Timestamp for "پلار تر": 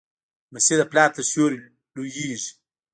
0.91-1.23